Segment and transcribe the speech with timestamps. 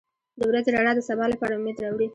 [0.39, 2.07] •د ورځې رڼا د سبا لپاره امید راوړي.